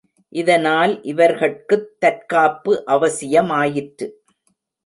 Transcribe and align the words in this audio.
இதனால் 0.33 0.93
இவர்கட்குத் 1.03 1.85
தற்காப்பு 1.99 2.83
அவசியமாயிற்று. 2.87 4.07